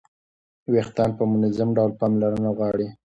ویښتان 0.71 1.09
په 1.17 1.23
منظم 1.31 1.69
ډول 1.77 1.91
پاملرنه 1.99 2.49
غواړي. 2.57 2.87